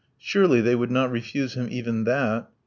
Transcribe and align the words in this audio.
Surely 0.17 0.61
they 0.61 0.73
would 0.73 0.89
not 0.89 1.11
refuse 1.11 1.53
him 1.53 1.67
even 1.69 2.05
that? 2.05 2.49